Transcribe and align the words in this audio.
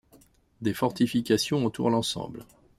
Des 0.61 0.73
fortifications 0.73 1.63
entourent 1.63 1.91
l'ensemble. 1.91 2.47